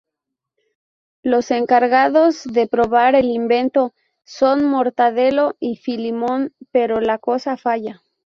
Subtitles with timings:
[1.21, 3.93] Los encargados de probar el invento
[4.23, 8.01] son Mortadelo y Filemón, pero la cosa falla.